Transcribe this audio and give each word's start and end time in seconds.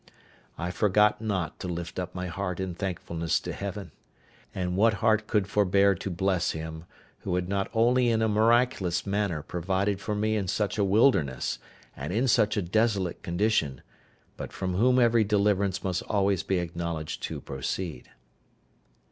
I 0.57 0.71
forgot 0.71 1.21
not 1.21 1.59
to 1.59 1.67
lift 1.67 1.99
up 1.99 2.15
my 2.15 2.25
heart 2.25 2.59
in 2.59 2.73
thankfulness 2.73 3.39
to 3.41 3.53
Heaven; 3.53 3.91
and 4.51 4.75
what 4.75 4.95
heart 4.95 5.27
could 5.27 5.45
forbear 5.47 5.93
to 5.93 6.09
bless 6.09 6.53
Him, 6.53 6.85
who 7.19 7.35
had 7.35 7.47
not 7.47 7.69
only 7.71 8.09
in 8.09 8.23
a 8.23 8.27
miraculous 8.27 9.05
manner 9.05 9.43
provided 9.43 10.01
for 10.01 10.15
me 10.15 10.35
in 10.35 10.47
such 10.47 10.79
a 10.79 10.83
wilderness, 10.83 11.59
and 11.95 12.11
in 12.11 12.27
such 12.27 12.57
a 12.57 12.63
desolate 12.63 13.21
condition, 13.21 13.83
but 14.37 14.51
from 14.51 14.73
whom 14.73 14.97
every 14.97 15.23
deliverance 15.23 15.83
must 15.83 16.01
always 16.09 16.41
be 16.41 16.57
acknowledged 16.57 17.21
to 17.21 17.39
proceed. 17.39 18.09